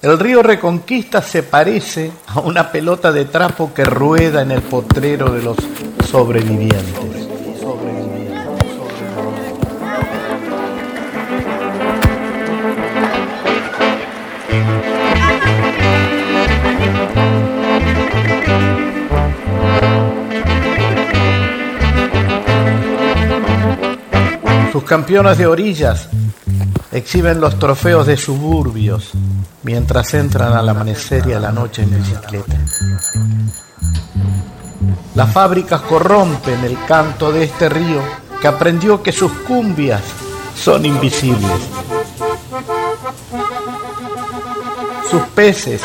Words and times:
El 0.00 0.16
río 0.16 0.44
Reconquista 0.44 1.20
se 1.20 1.42
parece 1.42 2.12
a 2.28 2.38
una 2.38 2.70
pelota 2.70 3.10
de 3.10 3.24
trapo 3.24 3.74
que 3.74 3.84
rueda 3.84 4.42
en 4.42 4.52
el 4.52 4.62
potrero 4.62 5.32
de 5.32 5.42
los 5.42 5.56
sobrevivientes. 6.08 7.26
Sus 24.70 24.84
campeonas 24.84 25.38
de 25.38 25.46
orillas 25.48 26.08
exhiben 26.92 27.40
los 27.40 27.58
trofeos 27.58 28.06
de 28.06 28.16
suburbios 28.16 29.12
mientras 29.62 30.14
entran 30.14 30.52
al 30.52 30.68
amanecer 30.68 31.26
y 31.26 31.32
a 31.32 31.40
la 31.40 31.52
noche 31.52 31.82
en 31.82 31.90
bicicleta. 31.90 32.56
Las 35.14 35.32
fábricas 35.32 35.80
corrompen 35.82 36.64
el 36.64 36.78
canto 36.86 37.32
de 37.32 37.44
este 37.44 37.68
río 37.68 38.00
que 38.40 38.48
aprendió 38.48 39.02
que 39.02 39.12
sus 39.12 39.32
cumbias 39.32 40.02
son 40.54 40.86
invisibles. 40.86 41.68
Sus 45.10 45.22
peces, 45.34 45.82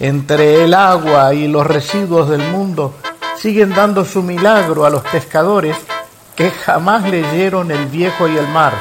entre 0.00 0.64
el 0.64 0.74
agua 0.74 1.34
y 1.34 1.46
los 1.46 1.66
residuos 1.66 2.28
del 2.28 2.42
mundo, 2.50 2.94
siguen 3.36 3.74
dando 3.74 4.04
su 4.04 4.22
milagro 4.22 4.84
a 4.84 4.90
los 4.90 5.02
pescadores 5.02 5.76
que 6.34 6.50
jamás 6.50 7.08
leyeron 7.08 7.70
El 7.70 7.86
viejo 7.86 8.26
y 8.26 8.36
el 8.36 8.48
mar, 8.48 8.72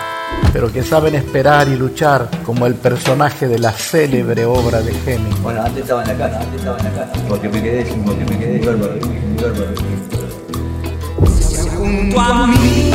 pero 0.54 0.72
que 0.72 0.84
saben 0.84 1.16
esperar 1.16 1.68
y 1.70 1.76
luchar 1.76 2.30
como 2.46 2.66
el 2.66 2.76
personaje 2.76 3.48
de 3.48 3.59
la 3.59 3.72
célebre 3.72 4.45
obra 4.45 4.81
de 4.81 4.92
Hemingway. 4.92 5.42
Bueno, 5.42 5.62
antes 5.64 5.84
estaba 5.84 6.02
en 6.03 6.08
la 6.09 6.17
casa, 6.17 6.39
antes 6.42 6.59
estaba 6.59 6.78
en 6.78 6.84
la 6.84 6.92
casa. 6.92 7.14
Porque 7.28 7.50
me 7.50 7.62
quedé 7.62 7.86
sin, 7.86 8.03
porque 8.03 8.25
me 8.25 8.38
quedé 8.38 8.66
bárbaro. 8.66 8.94
Junto 11.75 12.20
a 12.20 12.48
mí, 12.48 12.92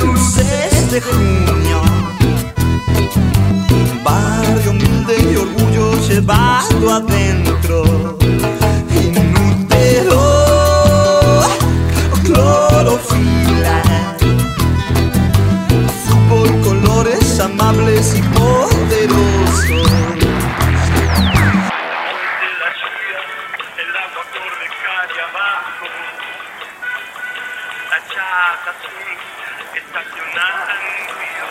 luces 0.00 0.90
de 0.90 1.00
junio. 1.00 1.82
Barrio 4.04 4.70
humilde 4.70 5.16
y 5.32 5.36
orgullo 5.36 6.00
llevado 6.08 6.92
adentro. 6.92 8.16
Inútero, 8.94 10.35
La 27.96 28.02
chata 28.02 28.72
azul 28.76 29.08
estacionada 29.74 30.72
en 30.76 30.82
un 31.00 31.08
río. 31.16 31.46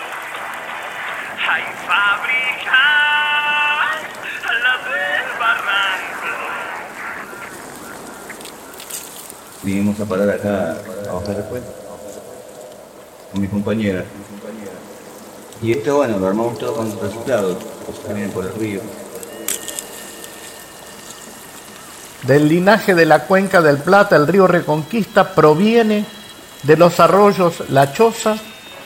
Hay 1.49 1.63
fábrica 1.87 2.81
a 4.43 4.53
la 4.53 4.73
del 4.85 5.27
barranco. 5.39 6.29
Vinimos 9.63 9.99
a 9.99 10.05
parar 10.05 10.29
acá 10.29 10.77
a 11.09 11.13
bajar 11.13 11.35
después. 11.35 11.63
Con 13.31 13.41
mis 13.41 13.49
compañeras. 13.49 14.05
Y 15.63 15.71
esto, 15.71 15.95
bueno, 15.97 16.19
lo 16.19 16.27
armamos 16.27 16.59
todo 16.59 16.75
con 16.75 17.01
reciclado, 17.01 17.57
cosas 17.87 18.05
que 18.05 18.13
vienen 18.13 18.31
por 18.31 18.45
el 18.45 18.53
río. 18.53 18.81
Del 22.21 22.47
linaje 22.49 22.93
de 22.93 23.07
la 23.07 23.25
cuenca 23.25 23.63
del 23.63 23.77
Plata, 23.77 24.15
el 24.15 24.27
río 24.27 24.45
Reconquista 24.45 25.33
proviene 25.33 26.05
de 26.65 26.77
los 26.77 26.99
arroyos 26.99 27.63
La 27.69 27.93
Choza 27.93 28.37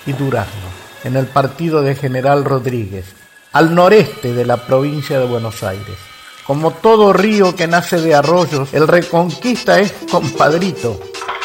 y 0.06 0.13
Durazno, 0.13 0.67
en 1.03 1.16
el 1.16 1.28
partido 1.28 1.81
de 1.81 1.95
General 1.95 2.44
Rodríguez, 2.44 3.06
al 3.53 3.73
noreste 3.73 4.34
de 4.34 4.45
la 4.45 4.57
provincia 4.57 5.19
de 5.19 5.25
Buenos 5.25 5.63
Aires. 5.63 5.97
Como 6.45 6.72
todo 6.72 7.13
río 7.13 7.56
que 7.56 7.67
nace 7.67 8.01
de 8.01 8.16
arroyos, 8.16 8.73
el 8.73 8.88
Reconquista 8.88 9.79
es 9.79 9.94
compadrito, 10.12 11.00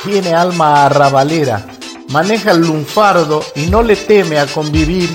tiene 0.05 0.35
alma 0.35 0.87
arrabalera, 0.87 1.67
maneja 2.09 2.51
el 2.51 2.63
lunfardo 2.63 3.45
y 3.55 3.67
no 3.67 3.83
le 3.83 3.97
teme 3.97 4.39
a 4.39 4.47
convivir 4.47 5.11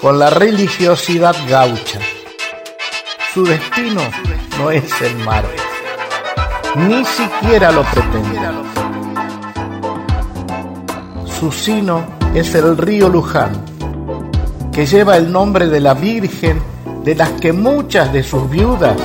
con 0.00 0.18
la 0.18 0.30
religiosidad 0.30 1.34
gaucha. 1.48 2.00
Su 3.32 3.44
destino 3.44 4.02
no 4.58 4.70
es 4.70 4.84
el 5.00 5.16
mar, 5.18 5.44
ni 6.76 7.04
siquiera 7.04 7.72
lo 7.72 7.82
pretende. 7.82 8.83
Su 11.38 11.50
sino 11.50 12.04
es 12.34 12.54
el 12.54 12.76
río 12.76 13.08
Luján, 13.08 13.52
que 14.72 14.86
lleva 14.86 15.16
el 15.16 15.30
nombre 15.30 15.66
de 15.66 15.80
la 15.80 15.94
Virgen, 15.94 16.60
de 17.02 17.14
las 17.14 17.30
que 17.32 17.52
muchas 17.52 18.12
de 18.12 18.22
sus 18.22 18.48
viudas 18.48 18.96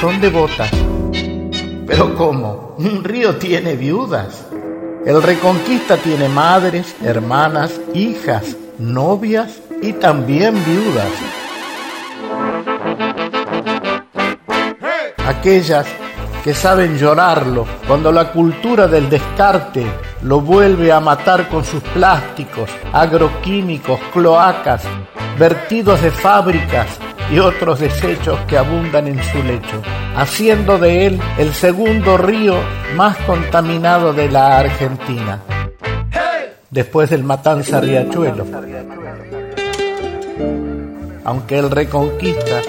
son 0.00 0.20
devotas. 0.20 0.70
Pero 1.86 2.14
¿cómo? 2.16 2.74
¿Un 2.78 3.04
río 3.04 3.36
tiene 3.36 3.76
viudas? 3.76 4.46
El 5.04 5.22
Reconquista 5.22 5.98
tiene 5.98 6.28
madres, 6.28 6.96
hermanas, 7.02 7.80
hijas, 7.94 8.56
novias 8.78 9.60
y 9.82 9.92
también 9.92 10.54
viudas. 10.64 11.12
Aquellas 15.26 15.86
que 16.42 16.54
saben 16.54 16.98
llorarlo 16.98 17.66
cuando 17.86 18.10
la 18.10 18.32
cultura 18.32 18.86
del 18.88 19.08
descarte 19.10 19.86
lo 20.22 20.40
vuelve 20.40 20.92
a 20.92 21.00
matar 21.00 21.48
con 21.48 21.64
sus 21.64 21.82
plásticos, 21.82 22.70
agroquímicos, 22.92 24.00
cloacas, 24.12 24.82
vertidos 25.38 26.00
de 26.02 26.10
fábricas 26.10 26.86
y 27.30 27.38
otros 27.38 27.80
desechos 27.80 28.38
que 28.46 28.56
abundan 28.56 29.08
en 29.08 29.22
su 29.22 29.42
lecho, 29.42 29.82
haciendo 30.16 30.78
de 30.78 31.06
él 31.06 31.20
el 31.38 31.52
segundo 31.52 32.16
río 32.16 32.56
más 32.94 33.16
contaminado 33.18 34.12
de 34.12 34.30
la 34.30 34.58
Argentina, 34.58 35.40
después 36.70 37.10
del 37.10 37.24
Matanza 37.24 37.80
Riachuelo. 37.80 38.46
Aunque 41.24 41.58
el 41.58 41.70
Reconquista 41.70 42.60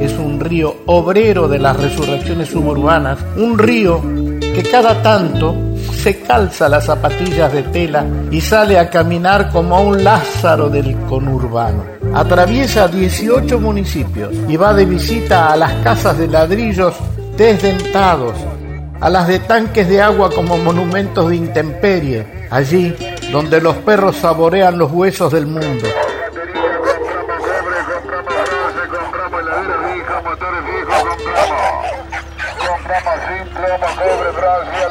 es 0.00 0.12
un 0.18 0.38
río 0.38 0.76
obrero 0.86 1.48
de 1.48 1.58
las 1.58 1.76
resurrecciones 1.78 2.50
suburbanas, 2.50 3.18
un 3.36 3.58
río 3.58 4.02
que 4.40 4.62
cada 4.70 5.02
tanto 5.02 5.71
se 6.02 6.18
calza 6.18 6.68
las 6.68 6.86
zapatillas 6.86 7.52
de 7.52 7.62
tela 7.62 8.04
y 8.32 8.40
sale 8.40 8.76
a 8.76 8.90
caminar 8.90 9.50
como 9.50 9.80
un 9.80 10.02
Lázaro 10.02 10.68
del 10.68 10.96
conurbano. 11.02 11.84
Atraviesa 12.12 12.88
18 12.88 13.60
municipios 13.60 14.34
y 14.48 14.56
va 14.56 14.74
de 14.74 14.84
visita 14.84 15.52
a 15.52 15.56
las 15.56 15.72
casas 15.84 16.18
de 16.18 16.26
ladrillos 16.26 16.96
desdentados, 17.36 18.34
a 19.00 19.08
las 19.08 19.28
de 19.28 19.38
tanques 19.38 19.88
de 19.88 20.02
agua 20.02 20.28
como 20.34 20.58
monumentos 20.58 21.30
de 21.30 21.36
intemperie, 21.36 22.48
allí 22.50 22.96
donde 23.30 23.60
los 23.60 23.76
perros 23.76 24.16
saborean 24.16 24.78
los 24.78 24.90
huesos 24.90 25.32
del 25.32 25.46
mundo. 25.46 25.86
Compramos 32.66 33.20
plomo, 33.54 33.86
cobre, 33.96 34.30
bronce 34.32 34.81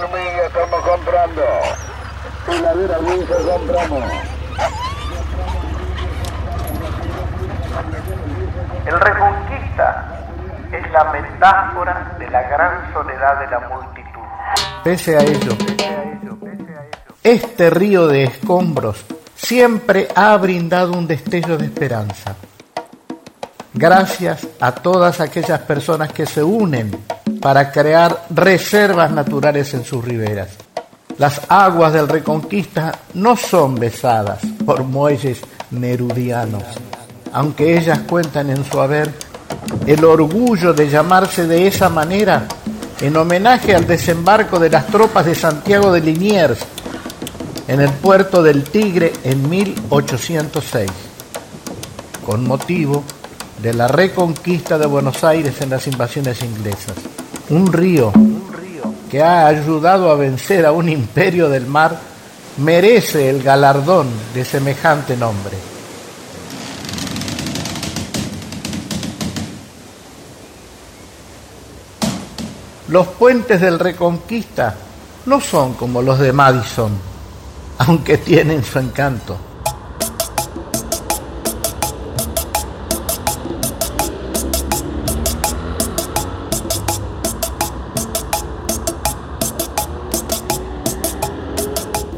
comprando. 0.92 1.42
Heladera 2.48 2.98
vieja, 3.00 3.36
compramos. 3.50 4.04
El 8.86 9.00
Reconquista 9.00 10.26
es 10.72 10.92
la 10.92 11.04
metáfora 11.12 12.16
de 12.20 12.30
la 12.30 12.42
gran 12.44 12.94
soledad 12.94 13.40
de 13.40 13.48
la 13.48 13.60
multitud. 13.70 14.22
Pese 14.84 15.18
a 15.18 15.22
ello, 15.22 15.56
este 17.24 17.70
río 17.70 18.08
de 18.08 18.24
escombros 18.24 19.06
siempre 19.36 20.08
ha 20.16 20.36
brindado 20.38 20.94
un 20.94 21.08
destello 21.08 21.58
de 21.58 21.66
esperanza. 21.66 22.36
Gracias 23.74 24.46
a 24.60 24.74
todas 24.74 25.22
aquellas 25.22 25.62
personas 25.62 26.12
que 26.12 26.26
se 26.26 26.44
unen 26.44 26.92
para 27.42 27.72
crear 27.72 28.26
reservas 28.30 29.12
naturales 29.12 29.74
en 29.74 29.86
sus 29.86 30.04
riberas. 30.04 30.58
Las 31.22 31.40
aguas 31.50 31.94
del 31.94 32.08
Reconquista 32.08 32.98
no 33.14 33.38
son 33.38 33.76
besadas 33.76 34.40
por 34.66 34.84
muelles 34.84 35.40
nerudianos, 35.70 36.64
aunque 37.32 37.78
ellas 37.78 38.00
cuentan 38.10 38.50
en 38.50 38.66
su 38.66 38.82
haber 38.82 39.14
el 39.86 40.04
orgullo 40.04 40.74
de 40.74 40.90
llamarse 40.90 41.46
de 41.46 41.68
esa 41.68 41.90
manera 41.90 42.48
en 43.02 43.16
homenaje 43.16 43.76
al 43.76 43.86
desembarco 43.86 44.58
de 44.58 44.72
las 44.72 44.88
tropas 44.88 45.28
de 45.28 45.36
Santiago 45.36 45.92
de 45.92 46.02
Liniers 46.02 46.58
en 47.68 47.82
el 47.82 47.92
puerto 47.92 48.42
del 48.42 48.64
Tigre 48.64 49.14
en 49.24 49.48
1806, 49.48 50.90
con 52.26 52.48
motivo 52.48 53.04
de 53.62 53.76
la 53.76 53.88
reconquista 53.88 54.80
de 54.80 54.88
Buenos 54.88 55.24
Aires 55.24 55.62
en 55.62 55.70
las 55.70 55.86
invasiones 55.86 56.42
inglesas. 56.42 56.96
Un 57.52 57.72
río 57.72 58.12
que 59.12 59.22
ha 59.22 59.46
ayudado 59.46 60.10
a 60.10 60.16
vencer 60.16 60.66
a 60.66 60.72
un 60.72 60.88
imperio 60.88 61.50
del 61.50 61.68
mar 61.68 62.00
merece 62.60 63.30
el 63.30 63.44
galardón 63.44 64.08
de 64.34 64.46
semejante 64.46 65.18
nombre. 65.18 65.58
Los 72.88 73.08
puentes 73.08 73.60
del 73.60 73.80
Reconquista 73.80 74.76
no 75.26 75.42
son 75.42 75.74
como 75.74 76.02
los 76.02 76.18
de 76.18 76.32
Madison, 76.32 76.92
aunque 77.80 78.18
tienen 78.18 78.64
su 78.64 78.80
encanto. 78.80 79.51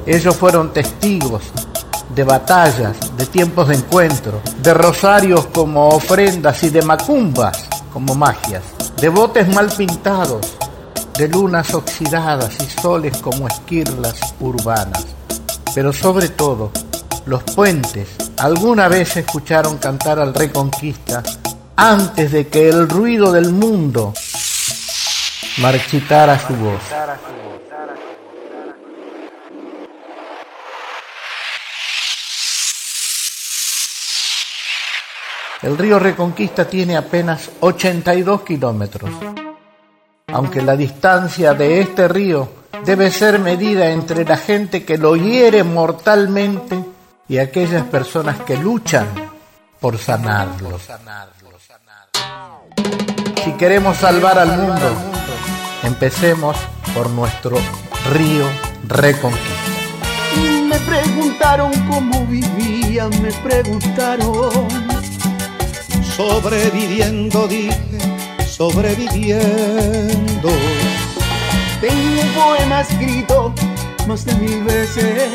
Ellos 0.05 0.35
fueron 0.35 0.73
testigos 0.73 1.43
de 2.13 2.23
batallas, 2.23 3.15
de 3.17 3.25
tiempos 3.25 3.69
de 3.69 3.75
encuentro, 3.75 4.41
de 4.61 4.73
rosarios 4.73 5.47
como 5.47 5.89
ofrendas 5.89 6.61
y 6.63 6.69
de 6.69 6.81
macumbas 6.81 7.69
como 7.93 8.13
magias, 8.13 8.63
de 8.97 9.07
botes 9.07 9.47
mal 9.47 9.67
pintados, 9.71 10.55
de 11.17 11.27
lunas 11.29 11.73
oxidadas 11.73 12.57
y 12.59 12.81
soles 12.81 13.17
como 13.17 13.47
esquirlas 13.47 14.19
urbanas. 14.41 15.05
Pero 15.73 15.93
sobre 15.93 16.29
todo, 16.29 16.71
los 17.25 17.43
puentes 17.43 18.09
alguna 18.37 18.89
vez 18.89 19.15
escucharon 19.15 19.77
cantar 19.77 20.19
al 20.19 20.33
Reconquista 20.33 21.23
antes 21.77 22.31
de 22.31 22.47
que 22.47 22.67
el 22.67 22.89
ruido 22.89 23.31
del 23.31 23.51
mundo 23.51 24.13
marchitara 25.59 26.37
su 26.45 26.53
voz. 26.55 26.81
El 35.63 35.77
río 35.77 35.97
Reconquista 35.97 36.65
tiene 36.65 36.97
apenas 36.97 37.49
82 37.61 38.41
kilómetros, 38.41 39.09
aunque 40.27 40.61
la 40.61 40.75
distancia 40.75 41.53
de 41.53 41.79
este 41.79 42.09
río 42.09 42.49
debe 42.83 43.09
ser 43.09 43.39
medida 43.39 43.89
entre 43.89 44.25
la 44.25 44.35
gente 44.35 44.83
que 44.83 44.97
lo 44.97 45.15
hiere 45.15 45.63
mortalmente 45.63 46.83
y 47.29 47.37
aquellas 47.37 47.83
personas 47.85 48.41
que 48.41 48.57
luchan 48.57 49.07
por 49.79 49.97
sanarlo. 49.97 50.77
Si 53.45 53.51
queremos 53.53 53.95
salvar 53.97 54.39
al 54.39 54.57
mundo, 54.57 54.91
empecemos 55.83 56.57
por 56.93 57.09
nuestro 57.09 57.57
río 58.11 58.45
Reconquista. 58.85 59.71
Me 60.67 60.77
preguntaron 60.79 61.71
cómo 61.87 62.25
vivía, 62.25 63.07
me 63.21 63.31
preguntaron 63.31 64.92
Sobreviviendo, 66.15 67.47
dije, 67.47 67.75
sobreviviendo. 68.47 70.49
Tengo 71.81 72.21
un 72.21 72.33
poema 72.33 72.81
escrito 72.81 73.53
más 74.07 74.25
de 74.25 74.35
mil 74.35 74.63
veces. 74.63 75.31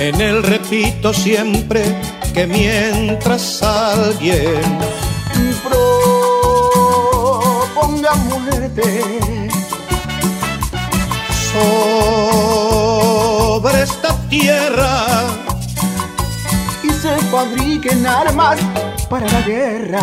En 0.00 0.20
él 0.20 0.42
repito 0.42 1.12
siempre 1.12 1.82
que 2.32 2.46
mientras 2.46 3.62
alguien 3.62 4.78
proponga 7.72 8.14
muerte 8.14 9.02
sobre 11.52 13.82
esta 13.82 14.16
tierra 14.30 15.04
fabriquen 17.30 18.06
armas 18.06 18.58
para 19.08 19.30
la 19.30 19.40
guerra. 19.42 20.00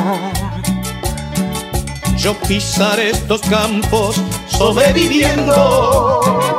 Yo 2.17 2.33
pisaré 2.47 3.11
estos 3.11 3.41
campos 3.41 4.15
sobreviviendo. 4.47 6.56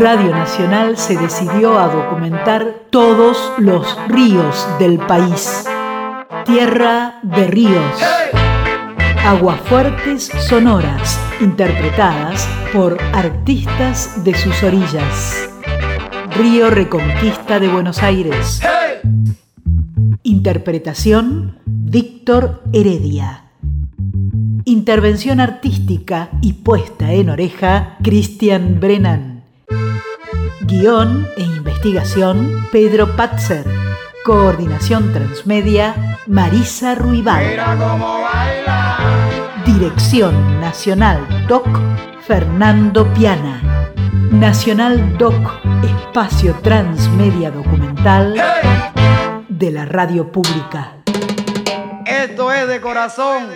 Radio 0.00 0.30
Nacional 0.30 0.96
se 0.96 1.14
decidió 1.14 1.78
a 1.78 1.88
documentar 1.88 2.86
todos 2.88 3.36
los 3.58 3.86
ríos 4.08 4.66
del 4.78 4.96
país. 4.96 5.66
Tierra 6.46 7.20
de 7.22 7.46
ríos. 7.46 8.02
Aguafuertes 9.26 10.32
sonoras, 10.48 11.20
interpretadas 11.42 12.48
por 12.72 12.96
artistas 13.12 14.24
de 14.24 14.32
sus 14.32 14.62
orillas. 14.62 15.50
Río 16.34 16.70
Reconquista 16.70 17.60
de 17.60 17.68
Buenos 17.68 18.02
Aires. 18.02 18.62
Interpretación 20.22 21.58
Víctor 21.66 22.62
Heredia. 22.72 23.50
Intervención 24.64 25.40
artística 25.40 26.30
y 26.40 26.54
puesta 26.54 27.12
en 27.12 27.28
oreja 27.28 27.98
Cristian 28.02 28.80
Brennan. 28.80 29.29
Guión 30.70 31.28
e 31.36 31.42
investigación, 31.42 32.68
Pedro 32.70 33.16
Patzer. 33.16 33.66
Coordinación 34.24 35.12
Transmedia, 35.12 36.16
Marisa 36.28 36.94
Ruibal. 36.94 37.42
Dirección 39.66 40.60
Nacional 40.60 41.26
DOC, 41.48 41.66
Fernando 42.24 43.12
Piana. 43.14 43.60
Nacional 44.30 45.18
DOC, 45.18 45.34
espacio 45.82 46.54
transmedia 46.62 47.50
documental 47.50 48.40
de 49.48 49.70
la 49.72 49.86
radio 49.86 50.30
pública. 50.30 50.98
Esto 52.06 52.52
es 52.52 52.68
de 52.68 52.80
corazón. 52.80 53.48